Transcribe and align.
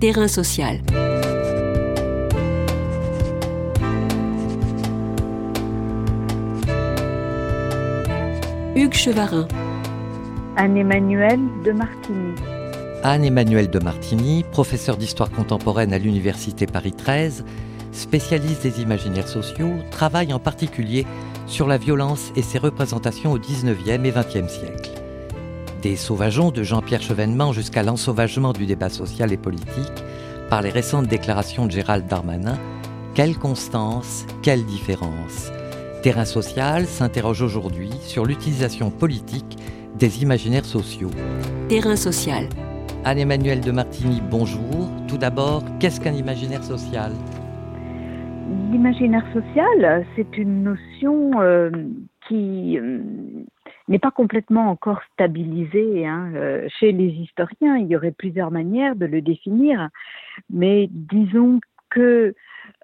Terrain 0.00 0.28
social. 0.28 0.78
Hugues 8.76 8.94
Chevarin. 8.94 9.48
Anne-Emmanuelle 10.56 11.40
de 11.64 11.72
Martigny. 11.72 12.34
Anne-Emmanuelle 13.02 13.70
de 13.70 13.80
Martigny, 13.80 14.44
professeure 14.52 14.96
d'histoire 14.96 15.32
contemporaine 15.32 15.92
à 15.92 15.98
l'Université 15.98 16.66
Paris 16.66 16.92
13, 16.92 17.44
spécialiste 17.90 18.62
des 18.62 18.80
imaginaires 18.80 19.26
sociaux, 19.26 19.72
travaille 19.90 20.32
en 20.32 20.38
particulier 20.38 21.06
sur 21.46 21.66
la 21.66 21.76
violence 21.76 22.30
et 22.36 22.42
ses 22.42 22.58
représentations 22.58 23.32
au 23.32 23.38
19e 23.38 24.04
et 24.04 24.12
20e 24.12 24.48
siècle. 24.48 24.97
Des 25.82 25.94
sauvageons 25.94 26.50
de 26.50 26.64
Jean-Pierre 26.64 27.02
Chevènement 27.02 27.52
jusqu'à 27.52 27.84
l'ensauvagement 27.84 28.52
du 28.52 28.66
débat 28.66 28.88
social 28.88 29.32
et 29.32 29.36
politique, 29.36 30.04
par 30.50 30.60
les 30.60 30.70
récentes 30.70 31.06
déclarations 31.06 31.66
de 31.66 31.70
Gérald 31.70 32.06
Darmanin, 32.06 32.58
quelle 33.14 33.36
constance, 33.36 34.26
quelle 34.42 34.64
différence 34.64 35.52
Terrain 36.02 36.24
social 36.24 36.86
s'interroge 36.86 37.42
aujourd'hui 37.42 37.90
sur 38.00 38.24
l'utilisation 38.24 38.90
politique 38.90 39.56
des 39.96 40.22
imaginaires 40.22 40.64
sociaux. 40.64 41.10
Terrain 41.68 41.96
social. 41.96 42.48
Anne-Emmanuelle 43.04 43.60
de 43.60 43.70
Martigny, 43.70 44.20
bonjour. 44.28 44.88
Tout 45.06 45.18
d'abord, 45.18 45.62
qu'est-ce 45.78 46.00
qu'un 46.00 46.14
imaginaire 46.14 46.64
social? 46.64 47.12
L'imaginaire 48.72 49.24
social, 49.32 50.06
c'est 50.16 50.36
une 50.36 50.64
notion 50.64 51.40
euh, 51.40 51.70
qui 52.28 52.78
euh, 52.78 52.98
n'est 53.88 53.98
pas 53.98 54.10
complètement 54.10 54.70
encore 54.70 55.00
stabilisée 55.12 56.06
hein. 56.06 56.32
Euh, 56.34 56.68
chez 56.78 56.92
les 56.92 57.08
historiens. 57.08 57.76
Il 57.76 57.86
y 57.88 57.96
aurait 57.96 58.12
plusieurs 58.12 58.50
manières 58.50 58.96
de 58.96 59.06
le 59.06 59.22
définir, 59.22 59.88
mais 60.50 60.88
disons 60.90 61.60
que 61.90 62.34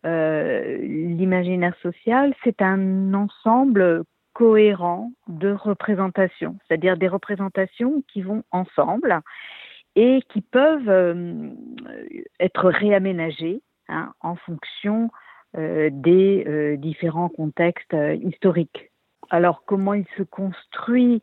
l'imaginaire 0.03 1.75
social, 1.83 2.35
c'est 2.43 2.63
un 2.63 3.15
ensemble 3.15 4.05
cohérent 4.35 5.13
de 5.29 5.51
représentations, 5.53 6.57
c'est-à-dire 6.67 6.97
des 6.97 7.09
représentations 7.09 8.03
qui 8.09 8.23
vont 8.23 8.43
ensemble 8.51 9.21
et 9.97 10.21
qui 10.31 10.41
peuvent 10.41 11.53
être 12.41 12.71
réaménagées 12.71 13.63
hein, 13.89 14.13
en 14.21 14.37
fonction 14.37 15.11
euh, 15.57 15.89
des 15.93 16.45
euh, 16.49 16.77
différents 16.77 17.29
contextes 17.29 17.95
euh, 17.95 18.15
historiques. 18.15 18.91
Alors 19.31 19.65
comment 19.65 19.95
il 19.95 20.07
se 20.17 20.23
construit 20.23 21.23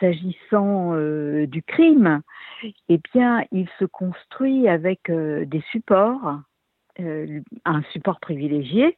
s'agissant 0.00 0.94
du 1.46 1.62
crime? 1.62 2.20
Eh 2.88 3.00
bien, 3.12 3.44
il 3.50 3.68
se 3.78 3.84
construit 3.84 4.68
avec 4.68 5.10
des 5.10 5.62
supports. 5.72 6.40
un 6.98 7.82
support 7.92 8.20
privilégié, 8.20 8.96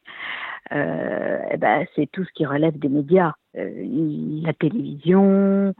eh 0.71 1.57
ben, 1.57 1.85
c'est 1.95 2.11
tout 2.11 2.23
ce 2.25 2.31
qui 2.33 2.45
relève 2.45 2.77
des 2.77 2.89
médias, 2.89 3.33
la 3.55 4.53
télévision, 4.53 5.73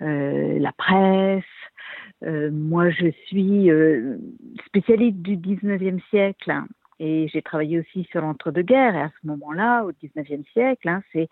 la 0.00 0.72
presse, 0.78 1.44
moi, 2.22 2.90
je 2.90 3.10
suis 3.26 3.70
spécialiste 4.66 5.18
du 5.18 5.36
19e 5.36 6.00
siècle 6.08 6.62
et 6.98 7.28
j'ai 7.28 7.42
travaillé 7.42 7.78
aussi 7.80 8.04
sur 8.10 8.20
l'entre-deux-guerres. 8.20 8.94
Et 8.94 9.02
à 9.02 9.10
ce 9.20 9.26
moment-là, 9.26 9.84
au 9.84 9.92
XIXe 9.92 10.46
siècle, 10.52 10.88
hein, 10.88 11.02
c'est 11.12 11.28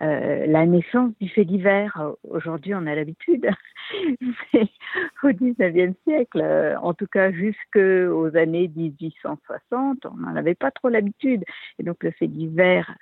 euh, 0.00 0.46
la 0.46 0.64
naissance 0.66 1.12
du 1.20 1.28
fait 1.28 1.44
divers. 1.44 2.12
Aujourd'hui, 2.22 2.74
on 2.74 2.86
a 2.86 2.94
l'habitude. 2.94 3.48
au 5.24 5.28
XIXe 5.28 5.96
siècle, 6.04 6.40
euh, 6.40 6.78
en 6.80 6.94
tout 6.94 7.06
cas 7.06 7.32
jusqu'aux 7.32 8.36
années 8.36 8.70
1860, 8.76 10.06
on 10.06 10.16
n'en 10.16 10.36
avait 10.36 10.54
pas 10.54 10.70
trop 10.70 10.88
l'habitude. 10.88 11.44
Et 11.78 11.82
donc 11.82 12.02
le 12.04 12.12
fait 12.12 12.28
divers 12.28 12.94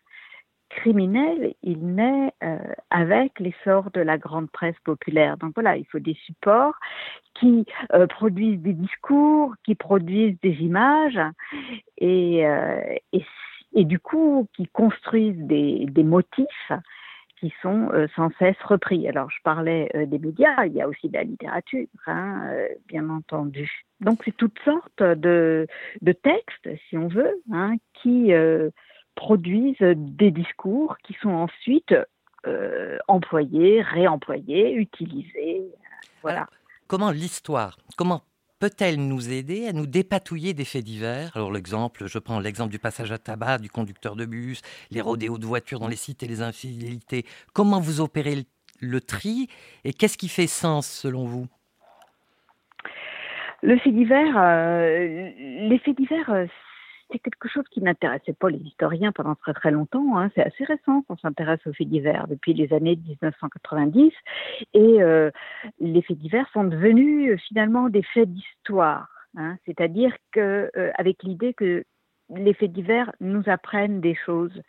criminel, 0.76 1.54
il 1.62 1.94
naît 1.94 2.32
euh, 2.44 2.58
avec 2.90 3.40
l'essor 3.40 3.90
de 3.92 4.00
la 4.00 4.18
grande 4.18 4.50
presse 4.50 4.78
populaire. 4.84 5.36
Donc 5.38 5.52
voilà, 5.54 5.76
il 5.76 5.86
faut 5.86 5.98
des 5.98 6.16
supports 6.26 6.74
qui 7.34 7.64
euh, 7.92 8.06
produisent 8.06 8.60
des 8.60 8.74
discours, 8.74 9.54
qui 9.64 9.74
produisent 9.74 10.38
des 10.42 10.56
images 10.60 11.18
et, 11.98 12.46
euh, 12.46 12.80
du 13.74 13.98
coup 13.98 14.46
qui 14.54 14.66
construisent 14.68 15.42
des, 15.42 15.86
motifs 16.04 16.72
qui 17.40 17.52
sont 17.62 17.90
sans 18.14 18.30
cesse 18.38 18.60
repris. 18.64 19.08
Alors 19.08 19.30
je 19.30 19.42
parlais 19.44 19.90
des 20.06 20.18
médias, 20.18 20.64
il 20.64 20.72
y 20.72 20.80
a 20.80 20.88
aussi 20.88 21.08
de 21.08 21.14
la 21.14 21.24
littérature, 21.24 21.86
hein, 22.06 22.50
bien 22.88 23.10
entendu. 23.10 23.70
Donc 24.00 24.22
c'est 24.24 24.36
toutes 24.36 24.58
sortes 24.64 25.02
de, 25.02 25.66
de 26.00 26.12
textes, 26.12 26.68
si 26.88 26.96
on 26.96 27.08
veut, 27.08 27.42
hein, 27.52 27.74
qui 27.94 28.32
produisent 29.16 29.76
des 29.80 30.30
discours 30.30 30.96
qui 31.02 31.14
sont 31.20 31.30
ensuite 31.30 31.94
euh, 32.46 32.98
employés, 33.08 33.82
réemployés, 33.82 34.74
utilisés. 34.74 35.62
Voilà. 36.22 36.46
comment 36.86 37.10
l'histoire, 37.10 37.76
comment 37.96 38.22
peut-elle 38.60 38.96
nous 38.96 39.32
aider 39.32 39.66
à 39.66 39.72
nous 39.72 39.86
dépatouiller 39.86 40.54
des 40.54 40.64
faits 40.64 40.84
divers? 40.84 41.32
Alors 41.34 41.50
l'exemple, 41.50 42.06
je 42.06 42.18
prends 42.18 42.38
l'exemple 42.38 42.70
du 42.70 42.78
passage 42.78 43.10
à 43.10 43.18
tabac, 43.18 43.58
du 43.58 43.68
conducteur 43.68 44.14
de 44.14 44.26
bus, 44.26 44.62
les 44.90 45.00
rodéos 45.00 45.38
de 45.38 45.46
voitures 45.46 45.80
dans 45.80 45.88
les 45.88 45.96
sites 45.96 46.22
et 46.22 46.28
les 46.28 46.42
infidélités. 46.42 47.24
Comment 47.52 47.80
vous 47.80 48.00
opérez 48.00 48.44
le, 48.80 49.00
tri 49.00 49.48
et 49.84 49.92
qu'est-ce 49.92 50.18
qui 50.18 50.28
fait 50.28 50.46
sens 50.46 50.86
selon 50.86 51.24
vous? 51.24 51.46
Le 53.62 53.78
fait 53.78 53.90
divers, 53.90 54.36
euh, 54.36 55.30
les 55.68 55.78
faits 55.84 55.96
divers, 55.96 56.46
c'est 57.10 57.18
quelque 57.18 57.48
chose 57.48 57.64
qui 57.70 57.80
n'intéressait 57.80 58.32
pas 58.32 58.50
les 58.50 58.58
historiens 58.58 59.12
pendant 59.12 59.34
très 59.34 59.54
très 59.54 59.70
longtemps. 59.70 60.18
Hein. 60.18 60.30
C'est 60.34 60.44
assez 60.44 60.64
récent 60.64 61.02
qu'on 61.02 61.16
s'intéresse 61.16 61.64
aux 61.66 61.72
faits 61.72 61.88
divers 61.88 62.26
depuis 62.28 62.54
les 62.54 62.72
années 62.72 62.96
1990. 62.96 64.12
Et 64.74 65.02
euh, 65.02 65.30
les 65.78 66.02
faits 66.02 66.18
divers 66.18 66.48
sont 66.52 66.64
devenus 66.64 67.32
euh, 67.32 67.36
finalement 67.48 67.88
des 67.88 68.02
faits 68.02 68.30
d'histoire. 68.30 69.08
Hein. 69.36 69.56
C'est-à-dire 69.66 70.12
que 70.32 70.70
euh, 70.76 70.90
avec 70.96 71.22
l'idée 71.22 71.54
que 71.54 71.84
les 72.34 72.54
faits 72.54 72.72
divers 72.72 73.12
nous 73.20 73.42
apprennent 73.46 74.00
des 74.00 74.14
choses 74.14 74.60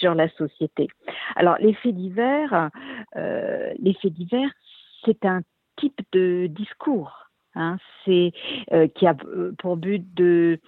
sur 0.00 0.16
la 0.16 0.28
société. 0.30 0.88
Alors 1.36 1.56
les 1.60 1.74
faits 1.74 1.94
divers, 1.94 2.70
les 3.14 3.94
faits 4.02 4.12
divers, 4.12 4.50
c'est 5.04 5.24
un 5.24 5.42
type 5.76 6.00
de 6.10 6.48
discours 6.48 7.23
Hein, 7.56 7.76
c'est 8.04 8.32
euh, 8.72 8.88
qui 8.88 9.06
a 9.06 9.14
euh, 9.26 9.52
pour 9.58 9.76
but 9.76 10.04
de 10.14 10.58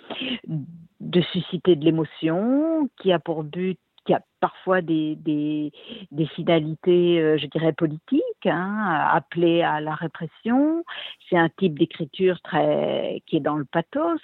de 1.00 1.20
susciter 1.32 1.76
de 1.76 1.84
l'émotion, 1.84 2.88
qui 3.00 3.12
a 3.12 3.19
pour 3.19 3.42
but 3.42 3.78
qui 4.04 4.14
a 4.14 4.22
parfois 4.38 4.82
des, 4.82 5.16
des, 5.16 5.72
des 6.12 6.26
finalités, 6.26 7.20
euh, 7.20 7.38
je 7.38 7.46
dirais, 7.46 7.72
politiques, 7.72 8.22
hein, 8.44 9.08
appelées 9.10 9.62
à 9.62 9.80
la 9.80 9.96
répression. 9.96 10.84
C'est 11.28 11.36
un 11.36 11.48
type 11.48 11.76
d'écriture 11.76 12.41
très 12.41 13.20
qui 13.26 13.38
est 13.38 13.41
dans 13.41 13.56
le 13.56 13.64
pathos. 13.64 14.20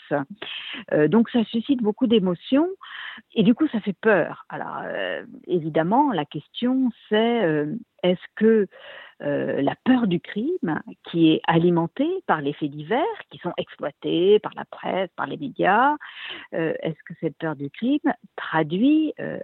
donc 1.09 1.31
ça 1.31 1.43
suscite 1.47 1.83
beaucoup 1.83 2.07
d'émotions 2.07 2.69
et 3.35 3.43
du 3.43 3.55
coup 3.55 3.67
ça 3.69 3.81
fait 3.81 3.97
peur. 4.01 4.47
Alors 4.49 4.83
évidemment 5.49 6.13
la 6.13 6.25
question 6.25 6.91
c'est 7.09 7.67
est-ce 8.05 8.21
que 8.37 8.69
euh, 9.23 9.63
la 9.63 9.77
peur 9.85 10.07
du 10.07 10.21
crime 10.21 10.81
qui 11.11 11.31
est 11.31 11.41
alimentée 11.47 12.11
par 12.27 12.41
les 12.41 12.53
faits 12.53 12.71
divers 12.71 13.03
qui 13.31 13.39
sont 13.39 13.53
exploités 13.57 14.39
par 14.41 14.53
la 14.57 14.65
presse, 14.65 15.11
par 15.17 15.27
les 15.27 15.37
médias. 15.37 15.95
Euh, 16.55 16.75
est-ce 16.83 16.99
que 17.07 17.15
cette 17.21 17.37
peur 17.39 17.55
du 17.55 17.71
crime 17.71 18.01
traduit 18.37 19.15
euh, 19.21 19.39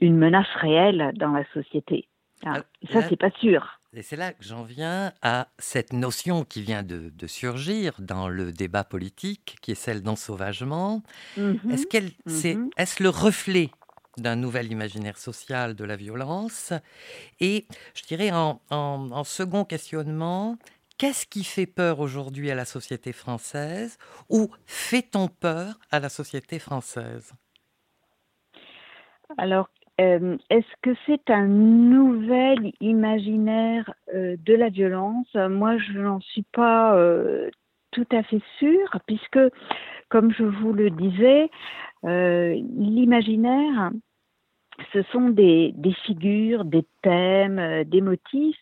une 0.00 0.16
menace 0.16 0.46
réelle 0.56 1.12
dans 1.16 1.32
la 1.32 1.44
société? 1.52 2.08
Ah, 2.46 2.62
Ça, 2.90 3.02
c'est 3.08 3.16
pas 3.16 3.30
sûr. 3.30 3.80
Et 3.94 4.02
c'est 4.02 4.16
là 4.16 4.32
que 4.32 4.42
j'en 4.44 4.64
viens 4.64 5.12
à 5.22 5.48
cette 5.58 5.92
notion 5.92 6.44
qui 6.44 6.62
vient 6.62 6.82
de, 6.82 7.10
surgir 7.26 7.94
dans 8.00 8.28
le 8.28 8.52
débat 8.52 8.84
politique, 8.84 9.56
qui 9.62 9.70
est 9.70 9.76
celle 9.76 10.02
d'ensauvagement. 10.02 11.02
Mm-hmm. 11.38 11.72
Est-ce 11.72 11.86
qu'elle, 11.86 12.10
mm-hmm. 12.26 12.70
est-ce 12.76 13.02
le 13.02 13.08
reflet 13.08 13.70
d'un 14.18 14.36
nouvel 14.36 14.70
imaginaire 14.70 15.18
social 15.18 15.74
de 15.74 15.84
la 15.84 15.96
violence. 15.96 16.72
Et 17.40 17.66
je 17.94 18.02
dirais 18.04 18.30
en, 18.32 19.24
second 19.24 19.64
questionnement, 19.64 20.56
qu'est-ce 20.98 21.26
qui 21.26 21.44
fait 21.44 21.66
peur 21.66 22.00
aujourd'hui 22.00 22.50
à 22.50 22.54
la 22.54 22.64
société 22.64 23.12
française 23.12 23.98
ou 24.28 24.50
fait-on 24.66 25.28
peur 25.28 25.78
à 25.90 26.00
la 26.00 26.08
société 26.08 26.58
française? 26.58 27.32
Alors, 29.38 29.68
euh, 30.00 30.36
est-ce 30.50 30.66
que 30.82 30.90
c'est 31.06 31.30
un 31.30 31.46
nouvel 31.46 32.72
imaginaire 32.80 33.92
euh, 34.12 34.36
de 34.44 34.54
la 34.54 34.68
violence? 34.68 35.32
Moi, 35.34 35.78
je 35.78 35.98
n'en 35.98 36.20
suis 36.20 36.44
pas 36.52 36.96
euh, 36.96 37.50
tout 37.94 38.06
à 38.12 38.22
fait 38.22 38.42
sûre, 38.58 38.98
puisque, 39.06 39.40
comme 40.10 40.32
je 40.32 40.44
vous 40.44 40.72
le 40.72 40.90
disais, 40.90 41.48
l'imaginaire, 42.02 43.90
ce 44.92 45.02
sont 45.12 45.30
des, 45.30 45.74
figures, 46.04 46.64
des 46.64 46.84
thèmes, 47.02 47.58
euh, 47.58 47.84
des 47.84 48.00
motifs 48.00 48.58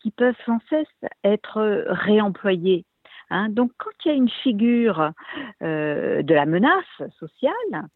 qui 0.00 0.10
peuvent 0.10 0.36
sans 0.44 0.58
cesse 0.68 1.10
être 1.24 1.84
réemployés. 1.88 2.84
Hein. 3.30 3.48
Donc, 3.48 3.72
quand 3.78 3.90
il 4.04 4.08
y 4.08 4.10
a 4.12 4.14
une 4.14 4.30
figure 4.30 5.10
euh, 5.62 6.22
de 6.22 6.34
la 6.34 6.46
menace 6.46 6.84
sociale, 7.18 7.88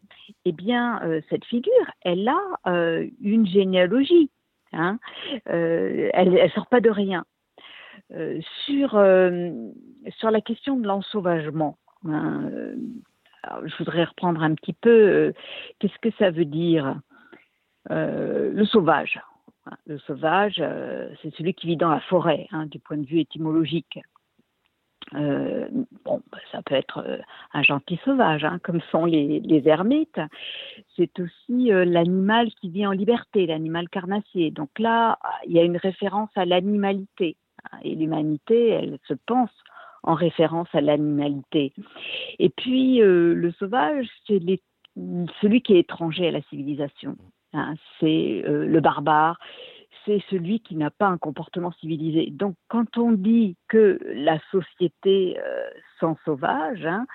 eh 0.45 0.53
bien, 0.53 1.01
euh, 1.03 1.21
cette 1.31 1.45
figure, 1.45 1.91
elle 2.03 2.29
a 2.29 2.71
euh, 2.71 3.07
une 3.21 3.47
généalogie. 3.47 4.31
Hein. 4.73 5.01
elle 5.47 6.31
ne 6.31 6.49
sort 6.51 6.69
pas 6.69 6.81
de 6.81 6.91
rien. 6.91 7.25
Sur, 8.65 8.91
sur 8.91 10.31
la 10.31 10.41
question 10.41 10.77
de 10.77 10.87
l'ensauvagement, 10.87 11.79
hein, 12.09 12.51
je 13.65 13.77
voudrais 13.79 14.05
reprendre 14.05 14.43
un 14.43 14.55
petit 14.55 14.73
peu 14.73 15.33
qu'est-ce 15.79 15.99
que 16.01 16.15
ça 16.19 16.31
veut 16.31 16.45
dire 16.45 16.99
le 17.89 18.65
sauvage. 18.65 19.21
Le 19.87 19.99
sauvage, 19.99 20.63
c'est 21.23 21.35
celui 21.37 21.55
qui 21.55 21.69
vit 21.69 21.77
dans 21.77 21.91
la 21.91 22.01
forêt, 22.01 22.49
du 22.67 22.79
point 22.79 22.97
de 22.97 23.07
vue 23.07 23.21
étymologique. 23.21 24.01
Euh, 25.15 25.69
bon, 26.05 26.23
bah, 26.31 26.39
ça 26.53 26.63
peut 26.63 26.75
être 26.75 26.99
euh, 26.99 27.19
un 27.53 27.63
gentil 27.63 27.99
sauvage, 28.05 28.45
hein, 28.45 28.61
comme 28.63 28.81
sont 28.93 29.07
les, 29.07 29.41
les 29.41 29.69
ermites. 29.69 30.21
C'est 30.97 31.19
aussi 31.19 31.73
euh, 31.73 31.85
l'animal 31.85 32.51
qui 32.61 32.71
vit 32.71 32.87
en 32.87 32.93
liberté, 32.93 33.47
l'animal 33.47 33.89
carnassier. 33.89 34.51
Donc 34.51 34.71
là, 34.79 35.19
il 35.47 35.53
y 35.53 35.59
a 35.59 35.65
une 35.65 35.77
référence 35.77 36.31
à 36.37 36.45
l'animalité. 36.45 37.37
Et 37.83 37.95
l'humanité, 37.95 38.69
elle 38.69 38.99
se 39.07 39.15
pense 39.27 39.51
en 40.03 40.15
référence 40.15 40.69
à 40.73 40.81
l'animalité. 40.81 41.73
Et 42.39 42.49
puis, 42.49 42.99
le 42.99 43.53
sauvage, 43.59 44.07
c'est 44.27 44.41
celui 45.41 45.63
qui 45.63 45.75
est 45.75 45.81
étranger 45.81 46.29
à 46.29 46.31
la 46.31 46.43
civilisation. 46.43 47.17
Hein, 47.53 47.75
c'est 47.99 48.43
le 48.47 48.81
barbare, 48.81 49.39
c'est 50.05 50.23
celui 50.31 50.61
qui 50.61 50.77
n'a 50.77 50.91
pas 50.91 51.07
un 51.07 51.19
comportement 51.19 51.73
civilisé. 51.73 52.31
Donc 52.31 52.55
quand 52.69 52.99
on 52.99 53.13
dit 53.13 53.57
que 53.69 53.99
la 54.15 54.39
société 54.51 55.39
euh, 55.39 55.69
sans 55.99 56.17
sauvage, 56.25 56.85
hein, 56.87 57.07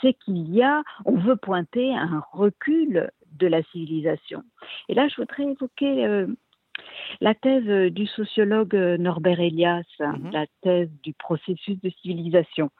c'est 0.00 0.14
qu'il 0.14 0.54
y 0.54 0.62
a, 0.62 0.82
on 1.04 1.16
veut 1.16 1.36
pointer 1.36 1.94
un 1.94 2.22
recul 2.32 3.10
de 3.32 3.46
la 3.46 3.62
civilisation. 3.64 4.42
Et 4.88 4.94
là, 4.94 5.08
je 5.08 5.16
voudrais 5.16 5.44
évoquer 5.44 6.06
euh, 6.06 6.26
la 7.20 7.34
thèse 7.34 7.92
du 7.92 8.06
sociologue 8.06 8.74
Norbert 8.74 9.40
Elias, 9.40 9.84
hein, 10.00 10.16
mhm. 10.18 10.32
la 10.32 10.46
thèse 10.62 10.90
du 11.02 11.12
processus 11.14 11.80
de 11.80 11.90
civilisation. 12.02 12.70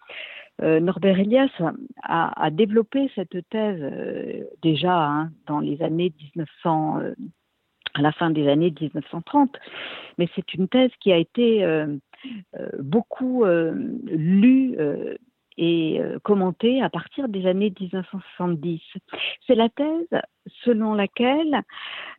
Euh, 0.60 0.80
Norbert 0.80 1.18
Elias 1.18 1.50
a, 2.02 2.50
développé 2.50 3.10
cette 3.14 3.48
thèse 3.50 3.80
déjà 4.62 5.06
hein, 5.06 5.30
dans 5.46 5.60
les 5.60 5.80
années 5.82 6.12
1900, 6.34 7.00
à 7.98 8.02
la 8.02 8.12
fin 8.12 8.30
des 8.30 8.48
années 8.48 8.72
1930. 8.80 9.56
Mais 10.16 10.28
c'est 10.34 10.54
une 10.54 10.68
thèse 10.68 10.90
qui 11.00 11.12
a 11.12 11.16
été 11.16 11.64
euh, 11.64 11.86
euh, 12.58 12.68
beaucoup 12.80 13.44
euh, 13.44 13.72
lue 14.06 14.76
et 15.58 16.00
commentée 16.22 16.80
à 16.80 16.88
partir 16.88 17.28
des 17.28 17.46
années 17.46 17.74
1970. 17.78 18.80
C'est 19.46 19.56
la 19.56 19.68
thèse 19.68 20.20
selon 20.64 20.94
laquelle, 20.94 21.62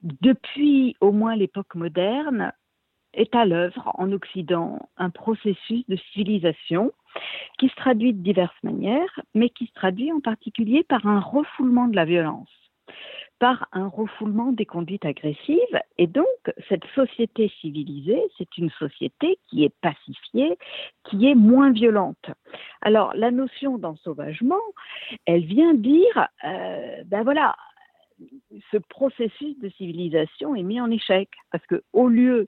depuis 0.03 0.95
au 0.99 1.11
moins 1.11 1.35
l'époque 1.35 1.73
moderne, 1.75 2.51
est 3.13 3.33
à 3.33 3.45
l'œuvre 3.45 3.91
en 3.95 4.11
Occident 4.11 4.89
un 4.97 5.09
processus 5.09 5.83
de 5.87 5.97
civilisation 6.13 6.91
qui 7.57 7.69
se 7.69 7.75
traduit 7.75 8.13
de 8.13 8.21
diverses 8.21 8.63
manières, 8.63 9.21
mais 9.33 9.49
qui 9.49 9.65
se 9.67 9.73
traduit 9.73 10.11
en 10.11 10.19
particulier 10.19 10.83
par 10.83 11.07
un 11.07 11.19
refoulement 11.19 11.87
de 11.87 11.95
la 11.95 12.05
violence 12.05 12.49
par 13.39 13.67
un 13.71 13.87
refoulement 13.87 14.51
des 14.51 14.65
conduites 14.65 15.05
agressives. 15.05 15.79
Et 15.97 16.07
donc, 16.07 16.25
cette 16.67 16.85
société 16.93 17.51
civilisée, 17.61 18.21
c'est 18.37 18.57
une 18.57 18.69
société 18.71 19.39
qui 19.47 19.63
est 19.63 19.73
pacifiée, 19.81 20.57
qui 21.05 21.29
est 21.29 21.35
moins 21.35 21.71
violente. 21.71 22.29
Alors, 22.81 23.13
la 23.15 23.31
notion 23.31 23.77
d'ensauvagement, 23.77 24.61
elle 25.25 25.45
vient 25.45 25.73
dire, 25.73 26.27
euh, 26.43 27.03
ben 27.05 27.23
voilà, 27.23 27.55
ce 28.71 28.77
processus 28.77 29.57
de 29.59 29.69
civilisation 29.69 30.55
est 30.55 30.63
mis 30.63 30.81
en 30.81 30.91
échec 30.91 31.29
parce 31.51 31.65
que 31.67 31.81
au 31.93 32.09
lieu 32.09 32.45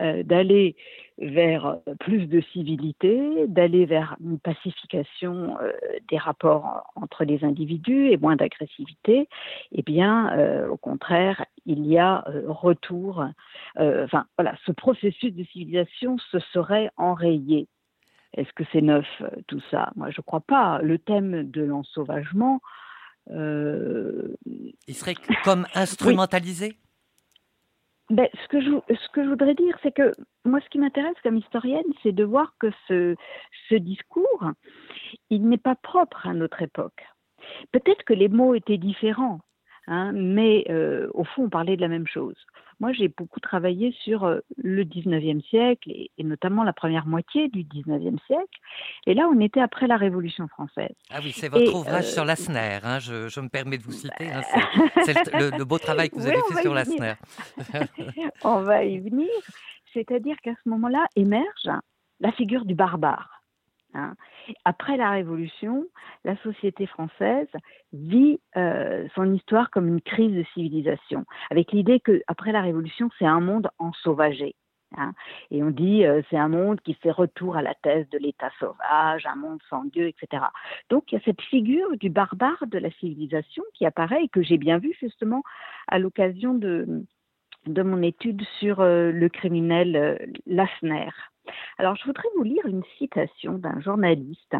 euh, 0.00 0.22
d'aller 0.22 0.76
vers 1.18 1.78
plus 2.00 2.26
de 2.26 2.42
civilité, 2.52 3.46
d'aller 3.46 3.86
vers 3.86 4.16
une 4.22 4.38
pacification 4.38 5.56
euh, 5.62 5.72
des 6.10 6.18
rapports 6.18 6.92
entre 6.94 7.24
les 7.24 7.42
individus 7.42 8.10
et 8.10 8.18
moins 8.18 8.36
d'agressivité, 8.36 9.26
eh 9.72 9.82
bien, 9.82 10.36
euh, 10.36 10.68
au 10.68 10.76
contraire, 10.76 11.46
il 11.64 11.86
y 11.86 11.96
a 11.98 12.24
retour. 12.46 13.24
Enfin, 13.78 14.26
voilà, 14.38 14.54
ce 14.66 14.72
processus 14.72 15.32
de 15.32 15.44
civilisation 15.44 16.18
se 16.30 16.38
serait 16.52 16.90
enrayé. 16.96 17.66
Est-ce 18.34 18.52
que 18.52 18.64
c'est 18.72 18.82
neuf 18.82 19.06
tout 19.46 19.62
ça? 19.70 19.90
Moi, 19.96 20.10
je 20.10 20.20
ne 20.20 20.22
crois 20.22 20.40
pas. 20.40 20.80
Le 20.82 20.98
thème 20.98 21.50
de 21.50 21.62
l'ensauvagement. 21.62 22.60
Il 23.30 24.34
serait 24.94 25.16
comme 25.42 25.66
instrumentalisé? 25.74 26.76
Ben, 28.10 28.28
ce, 28.32 28.48
que 28.48 28.60
je, 28.60 28.70
ce 28.94 29.08
que 29.10 29.24
je 29.24 29.28
voudrais 29.28 29.54
dire, 29.54 29.76
c'est 29.82 29.92
que 29.92 30.12
moi, 30.44 30.60
ce 30.60 30.68
qui 30.68 30.78
m'intéresse 30.78 31.16
comme 31.22 31.36
historienne, 31.36 31.84
c'est 32.02 32.12
de 32.12 32.24
voir 32.24 32.54
que 32.60 32.70
ce, 32.86 33.16
ce 33.68 33.74
discours, 33.74 34.50
il 35.30 35.48
n'est 35.48 35.58
pas 35.58 35.74
propre 35.74 36.26
à 36.26 36.34
notre 36.34 36.62
époque. 36.62 37.04
Peut-être 37.72 38.04
que 38.04 38.14
les 38.14 38.28
mots 38.28 38.54
étaient 38.54 38.78
différents, 38.78 39.40
hein, 39.86 40.12
mais 40.14 40.64
euh, 40.70 41.08
au 41.14 41.24
fond, 41.24 41.44
on 41.44 41.48
parlait 41.48 41.76
de 41.76 41.80
la 41.80 41.88
même 41.88 42.06
chose. 42.06 42.36
Moi, 42.78 42.92
j'ai 42.92 43.08
beaucoup 43.08 43.40
travaillé 43.40 43.94
sur 44.04 44.24
euh, 44.24 44.40
le 44.58 44.84
19e 44.84 45.42
siècle 45.48 45.90
et, 45.90 46.10
notamment 46.22 46.62
la 46.62 46.74
première 46.74 47.06
moitié 47.06 47.48
du 47.48 47.64
19e 47.64 48.18
siècle. 48.26 48.60
Et 49.06 49.14
là, 49.14 49.28
on 49.32 49.40
était 49.40 49.60
après 49.60 49.86
la 49.86 49.96
Révolution 49.96 50.46
française. 50.48 50.94
Ah 51.10 51.20
oui, 51.22 51.32
c'est 51.32 51.48
votre 51.48 51.74
ouvrage 51.74 52.04
euh, 52.04 52.14
sur 52.14 52.24
Lassner. 52.26 52.78
Hein, 52.82 52.98
je, 52.98 53.28
je, 53.28 53.40
me 53.40 53.48
permets 53.48 53.78
de 53.78 53.82
vous 53.82 53.92
citer. 53.92 54.30
Hein, 54.30 54.42
c'est 55.04 55.14
le, 55.32 55.64
beau 55.64 55.78
travail 55.78 56.10
que 56.10 56.16
vous 56.16 56.26
avez 56.26 56.36
fait 56.52 56.60
sur 56.60 56.74
Lassner. 56.74 57.14
on 58.44 58.60
va 58.60 58.84
y 58.84 58.98
venir. 58.98 59.30
C'est-à-dire 59.94 60.36
qu'à 60.42 60.52
ce 60.62 60.68
moment-là 60.68 61.06
émerge 61.16 61.70
la 62.20 62.32
figure 62.32 62.64
du 62.64 62.74
barbare. 62.74 63.35
Hein. 63.96 64.14
Après 64.64 64.96
la 64.96 65.10
Révolution, 65.10 65.86
la 66.24 66.36
société 66.38 66.86
française 66.86 67.48
vit 67.92 68.38
euh, 68.56 69.08
son 69.14 69.32
histoire 69.32 69.70
comme 69.70 69.88
une 69.88 70.02
crise 70.02 70.34
de 70.34 70.44
civilisation, 70.54 71.24
avec 71.50 71.72
l'idée 71.72 72.00
que 72.00 72.22
après 72.26 72.52
la 72.52 72.60
Révolution, 72.60 73.08
c'est 73.18 73.26
un 73.26 73.40
monde 73.40 73.68
ensauvagé. 73.78 74.54
Hein. 74.96 75.14
Et 75.50 75.62
on 75.62 75.70
dit 75.70 76.04
euh, 76.04 76.22
c'est 76.30 76.36
un 76.36 76.48
monde 76.48 76.80
qui 76.82 76.94
fait 76.94 77.10
retour 77.10 77.56
à 77.56 77.62
la 77.62 77.74
thèse 77.74 78.08
de 78.10 78.18
l'État 78.18 78.50
sauvage, 78.60 79.26
un 79.26 79.34
monde 79.34 79.60
sans 79.68 79.84
Dieu, 79.84 80.08
etc. 80.08 80.44
Donc 80.90 81.10
il 81.10 81.16
y 81.16 81.18
a 81.18 81.24
cette 81.24 81.40
figure 81.42 81.96
du 81.96 82.10
barbare 82.10 82.66
de 82.66 82.78
la 82.78 82.90
civilisation 82.92 83.64
qui 83.74 83.84
apparaît 83.84 84.24
et 84.24 84.28
que 84.28 84.42
j'ai 84.42 84.58
bien 84.58 84.78
vu 84.78 84.94
justement 85.00 85.42
à 85.88 85.98
l'occasion 85.98 86.54
de, 86.54 87.04
mon 87.66 88.02
étude 88.02 88.42
sur 88.60 88.80
euh, 88.80 89.10
le 89.10 89.28
criminel 89.28 90.30
Lassner. 90.46 91.10
Alors, 91.78 91.96
je 91.96 92.04
voudrais 92.04 92.28
vous 92.36 92.42
lire 92.42 92.66
une 92.66 92.82
citation 92.98 93.58
d'un 93.58 93.80
journaliste 93.80 94.56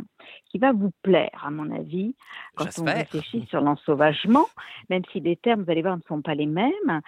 qui 0.50 0.58
va 0.58 0.72
vous 0.72 0.92
plaire, 1.02 1.42
à 1.44 1.50
mon 1.50 1.70
avis, 1.70 2.14
quand 2.54 2.66
on 2.78 2.84
réfléchit 2.84 3.46
sur 3.48 3.60
l'ensauvagement, 3.60 4.46
même 4.90 5.02
si 5.12 5.20
les 5.20 5.36
termes, 5.36 5.62
vous 5.62 5.70
allez 5.70 5.82
voir, 5.82 5.96
ne 5.96 6.02
sont 6.08 6.22
pas 6.22 6.34
les 6.34 6.46
mêmes. 6.46 7.00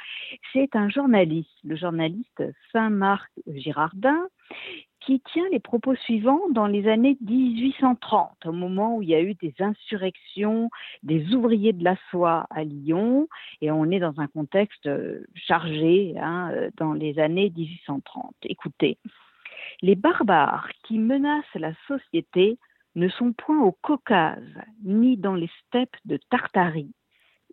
C'est 0.52 0.74
un 0.74 0.88
journaliste, 0.88 1.58
le 1.64 1.76
journaliste 1.76 2.42
Saint-Marc 2.72 3.30
Girardin, 3.46 4.28
qui 5.00 5.20
tient 5.32 5.48
les 5.50 5.60
propos 5.60 5.94
suivants 5.94 6.50
dans 6.50 6.66
les 6.66 6.88
années 6.88 7.16
1830, 7.22 8.46
au 8.46 8.52
moment 8.52 8.96
où 8.96 9.02
il 9.02 9.08
y 9.08 9.14
a 9.14 9.22
eu 9.22 9.34
des 9.34 9.54
insurrections 9.58 10.70
des 11.02 11.34
ouvriers 11.34 11.72
de 11.72 11.84
la 11.84 11.96
soie 12.10 12.46
à 12.50 12.64
Lyon, 12.64 13.28
et 13.60 13.70
on 13.70 13.86
est 13.90 14.00
dans 14.00 14.18
un 14.18 14.26
contexte 14.26 14.88
chargé 15.34 16.14
hein, 16.20 16.52
dans 16.76 16.92
les 16.92 17.18
années 17.18 17.52
1830. 17.56 18.34
Écoutez. 18.42 18.98
Les 19.82 19.94
barbares 19.94 20.68
qui 20.84 20.98
menacent 20.98 21.44
la 21.54 21.72
société 21.86 22.58
ne 22.94 23.08
sont 23.08 23.32
point 23.32 23.62
au 23.62 23.72
Caucase, 23.72 24.58
ni 24.84 25.16
dans 25.16 25.34
les 25.34 25.50
steppes 25.66 25.96
de 26.04 26.18
Tartarie. 26.30 26.92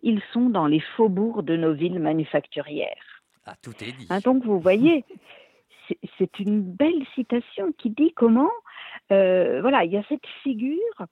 Ils 0.02 0.22
sont 0.32 0.50
dans 0.50 0.66
les 0.66 0.80
faubourgs 0.80 1.42
de 1.42 1.56
nos 1.56 1.72
villes 1.72 2.00
manufacturières. 2.00 3.22
Ah, 3.44 3.54
tout 3.62 3.72
est 3.82 3.92
dit. 3.92 4.06
Ah, 4.10 4.20
donc 4.20 4.44
vous 4.44 4.58
voyez, 4.58 5.04
c'est 6.18 6.38
une 6.40 6.62
belle 6.62 7.06
citation 7.14 7.72
qui 7.78 7.90
dit 7.90 8.12
comment, 8.14 8.50
euh, 9.12 9.60
voilà, 9.60 9.84
il 9.84 9.92
y 9.92 9.96
a 9.96 10.02
cette 10.08 10.26
figure 10.42 11.06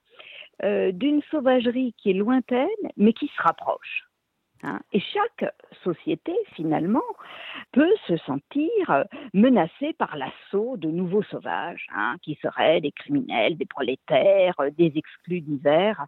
euh, 0.63 0.91
d'une 0.91 1.21
sauvagerie 1.31 1.93
qui 1.97 2.11
est 2.11 2.13
lointaine, 2.13 2.67
mais 2.97 3.13
qui 3.13 3.27
se 3.27 3.41
rapproche. 3.41 4.05
Hein. 4.65 4.79
Et 4.91 4.99
chaque 4.99 5.53
société, 5.83 6.33
finalement, 6.55 7.03
peut 7.71 7.93
se 8.07 8.17
sentir 8.17 8.71
euh, 8.89 9.03
menacée 9.33 9.93
par 9.93 10.17
l'assaut 10.17 10.75
de 10.77 10.89
nouveaux 10.89 11.23
sauvages, 11.23 11.85
hein, 11.95 12.15
qui 12.23 12.37
seraient 12.41 12.81
des 12.81 12.91
criminels, 12.91 13.57
des 13.57 13.65
prolétaires, 13.65 14.59
euh, 14.59 14.71
des 14.71 14.91
exclus 14.95 15.41
divers, 15.41 16.05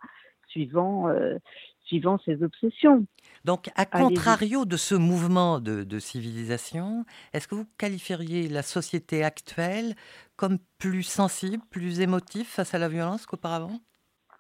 suivant, 0.48 1.08
euh, 1.10 1.38
suivant 1.86 2.18
ses 2.26 2.42
obsessions. 2.42 3.06
Donc, 3.46 3.70
à 3.76 3.86
contrario 3.86 4.66
de 4.66 4.76
ce 4.76 4.96
mouvement 4.96 5.60
de, 5.60 6.00
civilisation, 6.00 7.06
est-ce 7.34 7.48
que 7.48 7.56
vous 7.56 7.68
qualifieriez 7.78 8.50
la 8.50 8.64
société 8.64 9.24
actuelle 9.24 9.94
comme 10.36 10.58
plus 10.80 11.04
sensible, 11.04 11.64
plus 11.70 12.02
émotive 12.02 12.46
face 12.46 12.74
à 12.74 12.80
la 12.80 12.90
violence 12.90 13.26
qu'auparavant? 13.26 13.80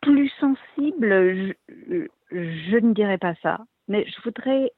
Plus 0.02 0.30
sensible, 0.40 1.56
je, 2.32 2.78
ne 2.78 2.94
dirais 2.94 3.18
pas 3.18 3.34
ça. 3.42 3.60
Mais 3.88 4.06
je 4.06 4.22
voudrais 4.24 4.74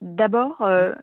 d'abord 0.00 0.62
euh, 0.62 0.94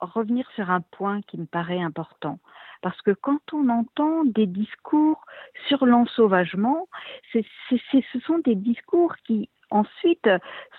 revenir 0.00 0.48
sur 0.54 0.70
un 0.70 0.80
point 0.80 1.20
qui 1.22 1.38
me 1.38 1.46
paraît 1.46 1.80
important. 1.80 2.38
Parce 2.82 3.00
que 3.02 3.10
quand 3.10 3.40
on 3.52 3.68
entend 3.68 4.24
des 4.24 4.46
discours 4.46 5.24
sur 5.68 5.84
l'ensauvagement, 5.84 6.88
ce 7.32 8.20
sont 8.26 8.38
des 8.38 8.54
discours 8.54 9.14
qui 9.26 9.50
ensuite 9.70 10.28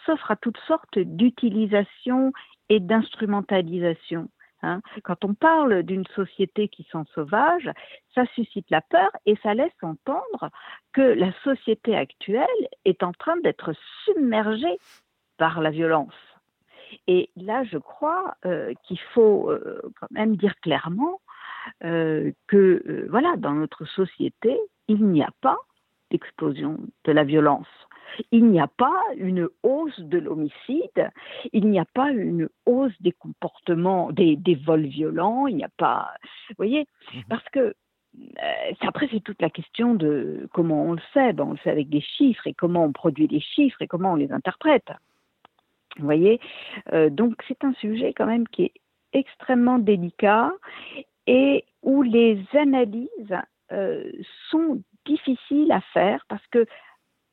s'offrent 0.06 0.32
à 0.32 0.36
toutes 0.36 0.60
sortes 0.68 0.98
d'utilisations 0.98 2.34
et 2.70 2.80
d'instrumentalisation. 2.80 4.30
Hein. 4.64 4.82
Quand 5.04 5.26
on 5.26 5.34
parle 5.34 5.84
d'une 5.84 6.06
société 6.08 6.68
qui 6.68 6.88
sent 6.92 7.04
sauvage, 7.14 7.70
ça 8.14 8.26
suscite 8.36 8.70
la 8.70 8.82
peur 8.82 9.10
et 9.26 9.36
ça 9.42 9.54
laisse 9.54 9.72
entendre 9.82 10.50
que 10.94 11.02
la 11.02 11.32
société 11.44 11.96
actuelle 11.96 12.48
est 12.86 13.04
en 13.04 13.12
train 13.12 13.38
d'être 13.38 13.74
submergée 14.06 14.78
par 15.42 15.60
la 15.60 15.72
violence. 15.72 16.14
Et 17.08 17.32
là, 17.36 17.64
je 17.64 17.80
crois 17.80 18.36
euh, 18.46 18.76
qu'il 18.84 19.00
faut 19.00 19.50
euh, 19.50 19.82
quand 20.00 20.12
même 20.12 20.36
dire 20.36 20.54
clairement 20.60 21.20
euh, 21.84 22.32
que, 22.46 23.08
voilà, 23.10 23.34
dans 23.38 23.54
notre 23.54 23.86
société, 23.86 24.56
il 24.88 25.04
n'y 25.08 25.24
a 25.24 25.32
pas 25.42 25.58
d'explosion 26.12 26.78
de 27.06 27.12
la 27.12 27.24
violence. 27.24 27.66
Il 28.32 28.50
n'y 28.50 28.60
a 28.60 28.68
pas 28.68 29.02
une 29.18 29.50
hausse 29.64 30.00
de 30.00 30.20
l'homicide, 30.20 31.10
il 31.54 31.72
n'y 31.72 31.80
a 31.80 31.86
pas 31.86 32.12
une 32.12 32.48
hausse 32.68 33.02
des 33.02 33.14
comportements, 33.14 34.12
des, 34.12 34.38
vols 34.64 34.86
violents, 34.86 35.48
il 35.48 35.56
n'y 35.56 35.64
a 35.64 35.74
pas. 35.76 36.14
Vous 36.50 36.56
voyez 36.58 36.86
mhm. 37.16 37.24
Parce 37.30 37.50
que 37.50 37.74
après, 38.82 39.08
c'est 39.12 39.24
toute 39.24 39.42
la 39.42 39.50
question 39.50 39.96
de 39.96 40.48
comment 40.54 40.84
on 40.84 40.94
le 40.94 41.02
sait. 41.16 41.34
Ben, 41.34 41.46
on 41.46 41.52
le 41.54 41.58
sait 41.64 41.72
avec 41.72 41.90
des 41.90 42.02
chiffres 42.02 42.46
et 42.46 42.54
comment 42.54 42.84
on 42.84 42.92
produit 42.92 43.26
les 43.26 43.40
chiffres 43.40 43.82
et 43.82 43.88
comment 43.88 44.12
on 44.12 44.18
les 44.18 44.32
interprète. 44.32 44.92
Vous 46.02 46.08
voyez 46.08 46.40
euh, 46.94 47.10
Donc 47.10 47.36
c'est 47.48 47.64
un 47.64 47.74
sujet 47.74 48.14
quand 48.14 48.26
même 48.26 48.48
qui 48.48 48.64
est 48.64 48.74
extrêmement 49.14 49.78
délicat 49.78 50.52
et 51.28 51.64
où 51.84 52.02
les 52.02 52.44
analyses 52.54 53.38
euh, 53.72 54.12
sont 54.50 54.82
difficiles 55.06 55.72
à 55.72 55.82
faire 55.94 56.26
parce 56.28 56.46
que 56.48 56.66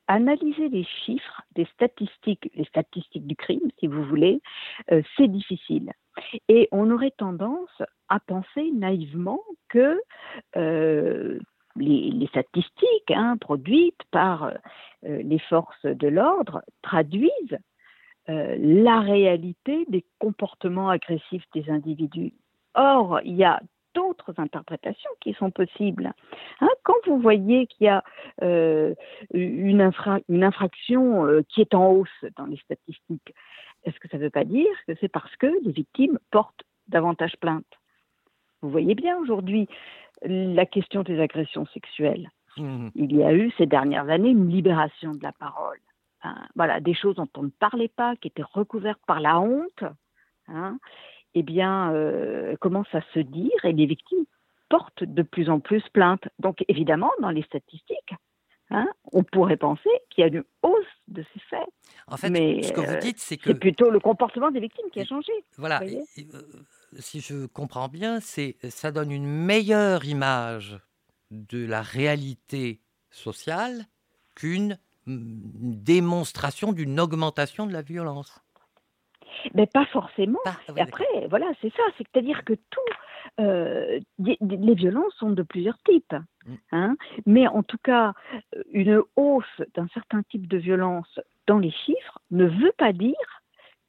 analyser 0.07 0.69
les 0.69 0.83
chiffres, 0.83 1.41
des 1.55 1.65
statistiques, 1.73 2.49
les 2.55 2.65
statistiques 2.65 3.27
du 3.27 3.35
crime, 3.35 3.69
si 3.79 3.87
vous 3.87 4.03
voulez, 4.03 4.41
euh, 4.91 5.01
c'est 5.17 5.27
difficile. 5.27 5.91
Et 6.47 6.67
on 6.71 6.89
aurait 6.91 7.13
tendance 7.17 7.81
à 8.07 8.19
penser 8.19 8.71
naïvement 8.71 9.39
que 9.69 9.99
les, 11.75 12.27
statistiques 12.27 13.11
hein, 13.11 13.37
produites 13.37 14.01
par 14.11 14.51
les 15.03 15.39
forces 15.39 15.85
de 15.85 16.07
l'ordre 16.07 16.61
traduisent 16.81 17.59
euh, 18.29 18.55
la 18.59 18.99
réalité 18.99 19.85
des 19.87 20.05
comportements 20.19 20.89
agressifs 20.89 21.45
des 21.53 21.69
individus. 21.69 22.33
Or, 22.75 23.21
il 23.23 23.35
y 23.35 23.43
a 23.43 23.59
d'autres 23.95 24.33
interprétations 24.37 25.09
qui 25.19 25.33
sont 25.33 25.49
possibles. 25.49 26.13
Hein, 26.61 26.69
quand 26.83 27.07
vous 27.07 27.19
voyez 27.19 27.65
qu'il 27.65 27.85
y 27.85 27.89
a 27.89 28.03
euh, 28.43 28.93
une, 29.33 29.81
infraction 29.81 31.25
euh, 31.25 31.41
qui 31.49 31.61
est 31.61 31.73
en 31.73 31.91
hausse 31.91 32.25
dans 32.37 32.45
les 32.45 32.57
statistiques, 32.57 33.33
est-ce 33.83 33.99
que 33.99 34.07
ça 34.09 34.17
ne 34.17 34.23
veut 34.23 34.29
pas 34.29 34.45
dire 34.45 34.71
que 34.85 34.93
c'est 35.01 35.07
parce 35.07 35.35
que 35.37 35.47
les 35.63 35.71
victimes 35.71 36.19
portent 36.29 36.63
davantage 36.87 37.35
plainte? 37.37 37.65
Vous 38.61 38.69
voyez 38.69 38.93
bien 38.93 39.17
aujourd'hui 39.17 39.67
la 40.21 40.65
question 40.65 41.01
des 41.01 41.19
agressions 41.19 41.65
sexuelles. 41.67 42.29
Mmh. 42.57 42.89
Il 42.93 43.15
y 43.15 43.23
a 43.23 43.33
eu 43.33 43.51
ces 43.57 43.65
dernières 43.65 44.09
années 44.09 44.29
une 44.29 44.49
libération 44.49 45.13
de 45.13 45.23
la 45.23 45.31
parole. 45.31 45.79
Hein, 46.23 46.47
voilà, 46.55 46.79
des 46.79 46.93
choses 46.93 47.15
dont 47.15 47.29
on 47.37 47.43
ne 47.43 47.49
parlait 47.49 47.87
pas, 47.87 48.15
qui 48.17 48.27
étaient 48.27 48.43
recouvertes 48.43 49.01
par 49.07 49.19
la 49.19 49.39
honte, 49.39 49.83
hein, 50.47 50.77
eh 51.33 51.43
bien, 51.43 51.93
euh, 51.93 52.55
commencent 52.57 52.93
à 52.93 53.01
se 53.13 53.19
dire 53.19 53.63
et 53.63 53.71
les 53.71 53.85
victimes 53.85 54.25
portent 54.67 55.03
de 55.03 55.21
plus 55.21 55.49
en 55.49 55.59
plus 55.59 55.83
plainte. 55.93 56.27
Donc, 56.37 56.63
évidemment, 56.67 57.11
dans 57.21 57.29
les 57.29 57.43
statistiques, 57.43 58.13
hein, 58.69 58.87
on 59.13 59.23
pourrait 59.23 59.57
penser 59.57 59.89
qu'il 60.09 60.21
y 60.21 60.25
a 60.25 60.27
une 60.27 60.43
hausse 60.61 60.85
de 61.07 61.23
ces 61.33 61.39
faits. 61.49 61.67
En 62.07 62.17
fait, 62.17 62.29
Mais, 62.29 62.63
ce 62.63 62.73
que 62.73 62.81
vous 62.81 62.99
dites, 62.99 63.19
c'est 63.19 63.37
que. 63.37 63.51
C'est 63.51 63.59
plutôt 63.59 63.89
le 63.89 63.99
comportement 63.99 64.51
des 64.51 64.59
victimes 64.59 64.89
qui 64.91 64.99
a 64.99 65.05
changé. 65.05 65.31
Voilà. 65.57 65.81
Euh, 65.83 66.01
si 66.99 67.21
je 67.21 67.45
comprends 67.45 67.87
bien, 67.87 68.19
c'est 68.19 68.57
ça 68.69 68.91
donne 68.91 69.11
une 69.11 69.27
meilleure 69.27 70.05
image 70.05 70.77
de 71.31 71.65
la 71.65 71.81
réalité 71.81 72.81
sociale 73.11 73.85
qu'une 74.35 74.77
démonstration 75.09 76.71
d'une 76.73 76.99
augmentation 76.99 77.65
de 77.65 77.73
la 77.73 77.81
violence. 77.81 78.41
Mais 79.53 79.67
pas 79.67 79.85
forcément. 79.87 80.39
Et 80.75 80.81
après, 80.81 81.05
voilà, 81.29 81.47
c'est 81.61 81.71
ça. 81.73 81.83
C'est-à-dire 81.97 82.43
que 82.43 82.53
tout, 82.53 83.39
euh, 83.39 83.99
les 84.19 84.73
violences 84.73 85.13
sont 85.15 85.31
de 85.31 85.43
plusieurs 85.43 85.77
types. 85.83 86.15
Mm. 86.45 86.53
Hein, 86.71 86.95
mais 87.25 87.47
en 87.47 87.63
tout 87.63 87.77
cas, 87.83 88.13
une 88.71 89.01
hausse 89.15 89.61
d'un 89.75 89.87
certain 89.93 90.23
type 90.23 90.47
de 90.47 90.57
violence 90.57 91.19
dans 91.47 91.59
les 91.59 91.71
chiffres 91.71 92.19
ne 92.31 92.45
veut 92.45 92.73
pas 92.77 92.93
dire 92.93 93.15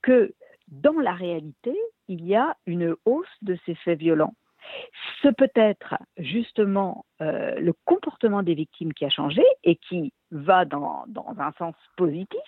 que 0.02 0.34
dans 0.68 0.98
la 1.00 1.12
réalité, 1.12 1.76
il 2.08 2.24
y 2.24 2.34
a 2.34 2.56
une 2.66 2.94
hausse 3.04 3.26
de 3.42 3.58
ces 3.66 3.74
faits 3.74 3.98
violents. 3.98 4.34
Ce 5.22 5.28
peut 5.28 5.50
être 5.54 5.94
justement 6.16 7.04
euh, 7.20 7.58
le 7.58 7.72
comportement 7.84 8.42
des 8.42 8.54
victimes 8.54 8.92
qui 8.92 9.04
a 9.04 9.10
changé 9.10 9.42
et 9.64 9.76
qui 9.76 10.12
va 10.30 10.64
dans, 10.64 11.04
un 11.38 11.52
sens 11.52 11.74
positif, 11.96 12.40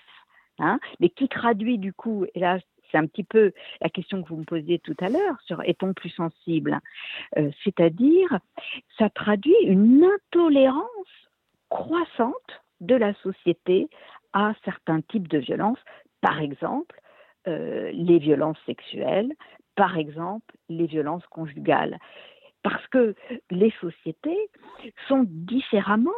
hein, 0.59 0.79
mais 1.01 1.09
qui 1.09 1.29
traduit 1.29 1.79
du 1.79 1.93
coup, 1.93 2.27
et 2.35 2.41
là 2.41 2.59
c'est 2.91 2.99
un 2.99 3.07
petit 3.07 3.25
peu 3.25 3.53
la 3.81 3.89
question 3.89 4.23
que 4.23 4.29
vous 4.29 4.37
me 4.37 4.45
posiez 4.45 4.79
tout 4.79 4.97
à 5.01 5.09
l'heure 5.09 5.41
sur 5.47 5.63
est-on 5.63 5.95
plus 5.95 6.11
sensible 6.11 6.79
euh, 7.39 7.51
C'est-à-dire, 7.65 8.39
ça 8.99 9.09
traduit 9.09 9.57
une 9.65 10.05
intolérance 10.05 10.87
croissante 11.71 12.63
de 12.81 12.95
la 12.95 13.15
société 13.15 13.89
à 14.35 14.53
certains 14.65 15.01
types 15.01 15.29
de 15.29 15.39
violences, 15.39 15.79
par 16.21 16.41
exemple 16.41 17.01
euh, 17.49 17.91
les 17.93 18.19
violences 18.19 18.59
sexuelles, 18.67 19.33
par 19.75 19.97
exemple 19.97 20.55
les 20.69 20.87
violences 20.87 21.27
conjugales. 21.27 21.99
Parce 22.63 22.87
que 22.89 23.15
les 23.51 23.73
sociétés 23.81 24.51
sont 25.09 25.25
différemment 25.27 26.11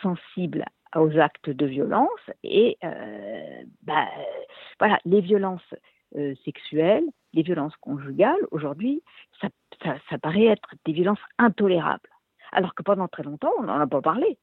sensibles 0.00 0.64
aux 0.96 1.18
actes 1.18 1.50
de 1.50 1.66
violence 1.66 2.30
et 2.42 2.76
euh, 2.84 3.62
bah, 3.82 4.08
voilà, 4.78 4.98
les 5.04 5.20
violences 5.20 5.74
euh, 6.16 6.34
sexuelles, 6.44 7.04
les 7.32 7.42
violences 7.42 7.76
conjugales, 7.76 8.40
aujourd'hui, 8.50 9.02
ça, 9.40 9.48
ça, 9.82 10.18
paraît 10.18 10.46
être 10.46 10.74
des 10.84 10.92
violences 10.92 11.20
intolérables. 11.38 12.08
Alors 12.52 12.74
que 12.74 12.82
pendant 12.82 13.06
très 13.06 13.22
longtemps, 13.22 13.52
on 13.58 13.62
n'en 13.62 13.78
a 13.78 13.86
pas 13.86 14.00
parlé. 14.00 14.36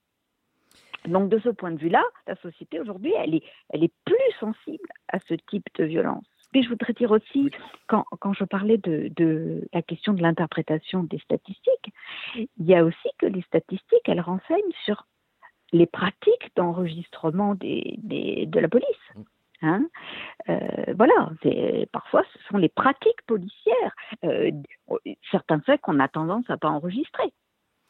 Donc 1.06 1.30
de 1.30 1.40
ce 1.40 1.50
point 1.50 1.72
de 1.72 1.80
vue-là, 1.80 2.04
la 2.26 2.36
société 2.38 2.80
aujourd'hui, 2.80 3.14
elle 3.18 3.36
est, 3.36 3.44
elle 3.70 3.84
est 3.84 3.94
plus 4.06 4.16
sensible 4.40 4.88
à 5.10 5.20
ce 5.28 5.34
type 5.50 5.68
de 5.76 5.84
violence. 5.84 6.26
Puis 6.52 6.64
je 6.64 6.70
voudrais 6.70 6.94
dire 6.94 7.12
aussi, 7.12 7.52
quand, 7.88 8.06
quand 8.20 8.34
je 8.34 8.46
parlais 8.46 8.78
de, 8.78 9.12
de, 9.16 9.68
la 9.74 9.82
question 9.82 10.14
de 10.14 10.22
l'interprétation 10.22 11.04
des 11.04 11.20
statistiques, 11.20 11.92
il 12.36 12.66
y 12.66 12.76
a 12.76 12.86
aussi 12.86 13.10
que 13.18 13.26
les 13.26 13.42
statistiques, 13.42 14.08
elles 14.08 14.22
renseignent 14.22 14.72
sur 14.86 15.06
les 15.72 15.86
pratiques 15.86 16.52
d'enregistrement 16.56 17.56
des, 17.56 17.96
des, 17.98 18.46
de 18.46 18.60
la 18.60 18.68
police. 18.68 18.88
Hein 19.62 19.88
euh, 20.50 20.94
voilà, 20.96 21.32
parfois 21.92 22.24
ce 22.34 22.40
sont 22.50 22.58
les 22.58 22.70
pratiques 22.70 23.22
policières, 23.26 23.96
euh, 24.24 24.52
certains 25.32 25.60
faits 25.62 25.82
qu'on 25.82 26.00
a 26.00 26.08
tendance 26.08 26.46
à 26.50 26.58
pas 26.58 26.70
enregistrer. 26.70 27.34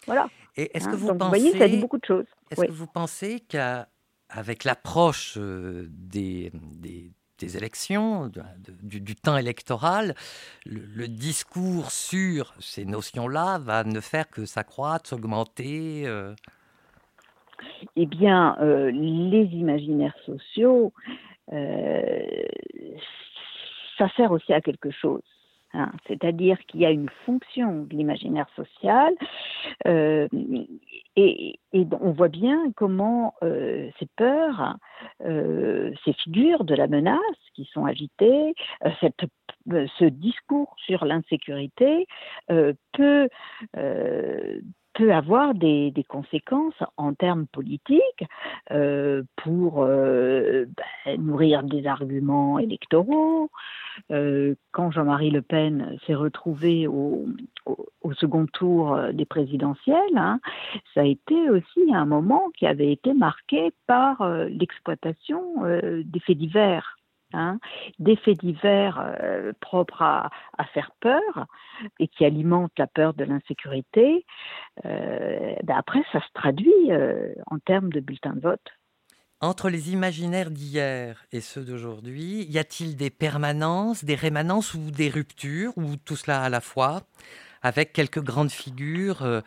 Voilà. 0.06 0.30
Et 0.56 0.76
est-ce 0.76 0.88
que 0.88 0.94
hein, 0.94 0.98
vous 0.98 1.08
Donc, 1.08 1.18
pensez, 1.20 1.40
vous 1.40 1.46
voyez, 1.46 1.60
ça 1.60 1.68
dit 1.68 1.82
beaucoup 1.82 1.98
de 1.98 2.06
choses. 2.06 2.26
Est-ce 2.50 2.66
que 2.66 2.72
vous 2.72 2.88
pensez 2.88 3.42
qu'avec 3.42 4.64
l'approche 4.64 5.38
euh, 5.38 5.88
des, 5.90 6.52
des, 6.54 7.12
des 7.38 7.58
élections, 7.58 8.32
du, 8.82 9.16
temps 9.16 9.38
électoral, 9.38 10.16
le, 10.66 11.08
discours 11.08 11.92
sur 11.92 12.54
ces 12.60 12.86
notions-là 12.86 13.60
va 13.60 13.84
ne 13.84 14.00
faire 14.00 14.30
que 14.30 14.46
s'accroître, 14.46 15.10
s'augmenter 15.10 16.04
euh? 16.06 16.34
Eh 17.96 18.06
bien, 18.06 18.56
euh, 18.60 18.92
les 18.92 19.46
imaginaires 19.54 20.18
sociaux, 20.26 20.94
euh, 21.54 22.46
ça 23.98 24.10
sert 24.16 24.32
aussi 24.32 24.54
à 24.54 24.62
quelque 24.62 24.92
chose. 24.92 25.24
Hein. 25.74 25.92
C'est-à-dire 26.08 26.58
qu'il 26.68 26.82
y 26.82 26.86
a 26.86 26.92
une 26.92 27.10
fonction 27.26 27.84
de 27.84 27.96
l'imaginaire 27.96 28.48
social 28.56 29.14
et, 29.86 31.60
on 31.74 32.12
voit 32.12 32.30
bien 32.30 32.72
comment 32.76 33.34
ces 33.42 34.08
peurs, 34.16 34.78
ces 35.20 36.14
figures 36.24 36.64
de 36.64 36.74
la 36.74 36.88
menace 36.88 37.20
qui 37.54 37.70
sont 37.74 37.86
agitées, 37.86 38.56
ce 39.02 40.06
discours 40.06 40.74
sur 40.86 41.06
l'insécurité 41.06 42.08
peut 42.48 43.28
peut 44.98 45.14
avoir 45.14 45.54
des, 45.54 45.94
conséquences 46.08 46.82
en 46.98 47.14
termes 47.14 47.46
politiques 47.46 48.26
euh, 48.72 49.22
pour 49.44 49.84
euh, 49.84 50.66
ben, 51.06 51.22
nourrir 51.22 51.64
des 51.64 51.86
arguments 51.86 52.58
électoraux. 52.58 53.52
Euh, 54.12 54.56
quand 54.72 54.90
Jean-Marie 54.90 55.30
Le 55.30 55.44
Pen 55.44 55.98
s'est 56.06 56.16
retrouvé 56.16 56.88
au, 56.88 57.26
second 58.14 58.48
tour 58.48 58.98
des 59.14 59.26
présidentielles, 59.26 60.16
hein, 60.16 60.40
ça 60.96 61.02
a 61.02 61.04
été 61.04 61.50
aussi 61.52 61.94
un 61.94 62.06
moment 62.06 62.50
qui 62.58 62.66
avait 62.66 62.92
été 62.92 63.14
marqué 63.14 63.72
par 63.86 64.28
l'exploitation 64.50 65.42
des 65.84 66.20
faits 66.22 66.38
divers. 66.38 66.97
Hein, 67.34 67.60
des 68.00 68.16
faits 68.16 68.40
divers 68.40 69.04
euh, 69.22 69.52
propres 69.60 70.02
à, 70.02 70.30
faire 70.74 70.92
peur 71.02 71.46
et 72.00 72.08
qui 72.08 72.24
alimentent 72.24 72.72
la 72.78 72.88
peur 72.88 73.14
de 73.14 73.26
l'insécurité, 73.26 74.26
euh, 74.86 75.54
ben 75.64 75.76
après 75.76 76.00
ça 76.14 76.22
se 76.22 76.32
traduit 76.34 76.72
euh, 76.90 77.34
en 77.48 77.60
termes 77.60 77.92
de 77.92 78.00
bulletins 78.00 78.34
de 78.34 78.40
vote. 78.40 78.66
Entre 79.42 79.70
les 79.70 79.92
imaginaires 79.92 80.52
d'hier 80.52 81.26
et 81.34 81.42
ceux 81.42 81.66
d'aujourd'hui, 81.66 82.46
y 82.46 82.60
a-t-il 82.60 82.96
des 82.96 83.10
permanences, 83.10 84.06
des 84.06 84.16
rémanences 84.16 84.74
ou 84.74 84.90
des 84.90 85.10
ruptures, 85.10 85.74
ou 85.76 85.98
tout 85.98 86.16
cela 86.16 86.42
à 86.42 86.48
la 86.48 86.62
fois, 86.62 87.02
avec 87.62 87.92
quelques 87.92 88.24
grandes 88.24 88.52
figures 88.52 89.44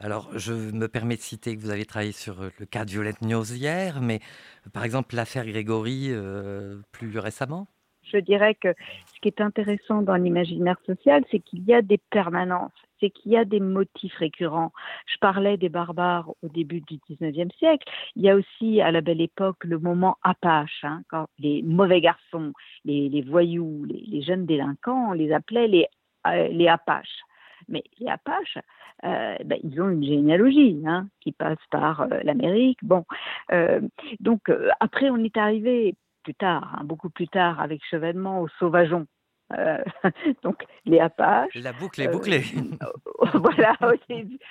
alors, 0.00 0.30
je 0.38 0.52
me 0.52 0.88
permets 0.88 1.16
de 1.16 1.20
citer 1.20 1.54
que 1.54 1.60
vous 1.60 1.70
avez 1.70 1.84
travaillé 1.84 2.12
sur 2.12 2.40
euh, 2.40 2.48
le 2.58 2.66
cas 2.66 2.84
de 2.84 2.90
Violette 2.90 3.20
Niosière, 3.20 4.00
mais 4.00 4.20
euh, 4.66 4.70
par 4.72 4.84
exemple 4.84 5.14
l'affaire 5.14 5.44
Grégory 5.44 6.06
euh, 6.08 6.78
plus 6.92 7.18
récemment 7.18 7.68
Je 8.02 8.16
dirais 8.16 8.54
que 8.54 8.74
ce 9.14 9.20
qui 9.20 9.28
est 9.28 9.40
intéressant 9.40 10.00
dans 10.00 10.16
l'imaginaire 10.16 10.78
social, 10.86 11.22
c'est 11.30 11.40
qu'il 11.40 11.62
y 11.64 11.74
a 11.74 11.82
des 11.82 11.98
permanences, 12.10 12.72
c'est 13.00 13.10
qu'il 13.10 13.32
y 13.32 13.36
a 13.36 13.44
des 13.44 13.60
motifs 13.60 14.14
récurrents. 14.14 14.72
Je 15.06 15.18
parlais 15.20 15.58
des 15.58 15.68
barbares 15.68 16.30
au 16.42 16.48
début 16.48 16.80
du 16.80 16.96
19e 17.10 17.52
siècle. 17.58 17.86
Il 18.16 18.22
y 18.22 18.30
a 18.30 18.36
aussi, 18.36 18.80
à 18.80 18.92
la 18.92 19.02
belle 19.02 19.20
époque, 19.20 19.62
le 19.62 19.78
moment 19.78 20.16
Apache, 20.22 20.84
hein, 20.84 21.02
quand 21.10 21.26
les 21.38 21.62
mauvais 21.62 22.00
garçons, 22.00 22.54
les, 22.86 23.22
voyous, 23.22 23.84
les, 23.84 24.22
jeunes 24.22 24.46
délinquants, 24.46 25.10
on 25.10 25.12
les 25.12 25.32
appelait 25.32 25.68
les, 25.68 25.86
les 26.24 26.68
Apaches. 26.68 27.20
Mais 27.68 27.82
les 27.98 28.08
Apaches, 28.08 28.58
euh, 29.04 29.36
ben, 29.44 29.58
ils 29.62 29.80
ont 29.80 29.90
une 29.90 30.04
généalogie 30.04 30.80
hein, 30.86 31.08
qui 31.20 31.32
passe 31.32 31.58
par 31.70 32.02
euh, 32.02 32.20
l'Amérique. 32.22 32.78
Bon, 32.82 33.04
euh, 33.52 33.80
donc 34.20 34.50
après 34.80 35.10
on 35.10 35.16
est 35.18 35.36
arrivé 35.36 35.96
plus 36.22 36.34
tard, 36.34 36.76
hein, 36.78 36.84
beaucoup 36.84 37.10
plus 37.10 37.28
tard, 37.28 37.60
avec 37.60 37.80
Chevènement 37.90 38.40
au 38.40 38.48
Sauvageon. 38.58 39.06
donc 40.42 40.64
les 40.86 40.98
Apaches. 40.98 41.54
La 41.56 41.74
boucle 41.74 42.00
est 42.00 42.08
bouclée. 42.08 42.40
voilà, 43.34 43.76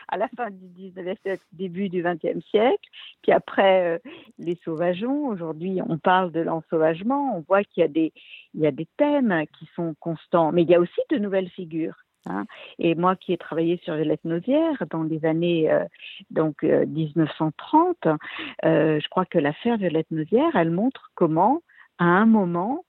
à 0.09 0.17
la 0.17 0.27
fin 0.37 0.51
du 0.51 0.67
19e 0.91 1.19
siècle, 1.23 1.43
début 1.53 1.89
du 1.89 2.03
20e 2.03 2.39
siècle. 2.51 2.87
Puis 3.23 3.31
après 3.31 3.99
les 4.37 4.59
Sauvageons, 4.63 5.25
aujourd'hui 5.25 5.79
on 5.83 5.97
parle 5.97 6.31
de 6.31 6.41
l'ensauvagement, 6.41 7.35
on 7.35 7.43
voit 7.47 7.63
qu'il 7.63 7.81
y, 7.81 7.83
a 7.83 7.87
des, 7.87 8.13
il 8.53 8.61
y 8.61 8.67
a 8.67 8.71
des 8.71 8.87
thèmes 8.97 9.43
qui 9.57 9.67
sont 9.75 9.95
constants, 9.99 10.51
mais 10.51 10.61
il 10.61 10.69
y 10.69 10.75
a 10.75 10.79
aussi 10.79 11.01
de 11.09 11.17
nouvelles 11.17 11.49
figures. 11.49 11.95
Hein. 12.25 12.45
Et 12.79 12.95
moi 12.95 13.15
qui 13.15 13.33
ai 13.33 13.37
travaillé 13.37 13.79
sur 13.83 13.95
Violette 13.95 14.23
Nausière 14.25 14.83
dans 14.89 15.03
les 15.03 15.25
années 15.25 15.71
euh, 15.71 15.83
donc 16.29 16.63
1930, 16.63 17.97
euh, 18.05 18.17
euh, 18.65 18.99
je 18.99 19.09
crois 19.09 19.25
que 19.25 19.39
l'affaire 19.39 19.77
Violette 19.77 20.11
Nausière, 20.11 20.55
elle 20.55 20.71
montre 20.71 21.11
comment, 21.15 21.61
à 21.97 22.05
un 22.05 22.25
moment, 22.25 22.83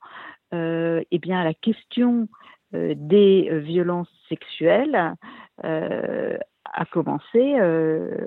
eh 0.54 1.18
bien 1.18 1.42
la 1.44 1.54
question 1.54 2.28
des 2.72 3.48
violences 3.64 4.12
sexuelles 4.28 5.14
a 5.62 6.84
commencé 6.90 7.56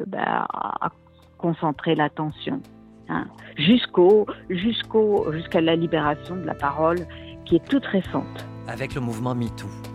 bah, 0.08 0.48
à 0.50 0.92
concentrer 1.38 1.94
l'attention. 1.94 2.62
Hein, 3.08 3.28
jusqu'au 3.56 4.26
jusqu'au 4.50 5.32
jusqu'à 5.32 5.62
la 5.62 5.76
libération 5.76 6.36
de 6.36 6.46
la 6.46 6.56
parole 6.56 7.06
qui 7.46 7.58
est 7.58 7.68
toute 7.68 7.86
récente. 7.86 8.48
Avec 8.68 8.96
le 8.96 9.02
mouvement 9.02 9.36
MeToo. 9.36 9.95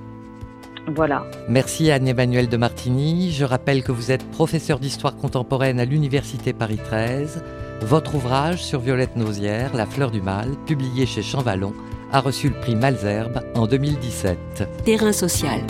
Voilà. 0.95 1.25
Merci 1.49 1.91
Anne-Emmanuelle 1.91 2.49
de 2.49 2.57
Martigny. 2.57 3.33
Je 3.33 3.45
rappelle 3.45 3.83
que 3.83 3.93
vous 3.93 4.11
êtes 4.11 4.25
professeur 4.31 4.79
d'histoire 4.79 5.17
contemporaine 5.17 5.81
à 5.81 5.85
l'Université 5.85 6.53
Paris 6.53 6.81
13. 6.83 7.43
Votre 7.83 8.17
ouvrage 8.17 8.63
sur 8.63 8.81
Violette 8.81 9.17
Nausière, 9.17 9.75
La 9.75 9.87
fleur 9.87 10.11
du 10.11 10.21
mal, 10.21 10.51
publié 10.67 11.07
chez 11.07 11.23
Champvallon, 11.23 11.73
a 12.13 12.21
reçu 12.21 12.49
le 12.49 12.55
prix 12.55 12.77
Malzerbe 12.77 13.41
en 13.55 13.67
2017. 13.67 14.39
Terrain 14.85 15.13
social. 15.13 15.61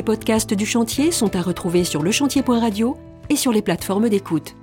Les 0.00 0.04
podcasts 0.04 0.54
du 0.54 0.64
chantier 0.64 1.12
sont 1.12 1.36
à 1.36 1.42
retrouver 1.42 1.84
sur 1.84 2.02
lechantier.radio 2.02 2.96
et 3.28 3.36
sur 3.36 3.52
les 3.52 3.60
plateformes 3.60 4.08
d'écoute. 4.08 4.56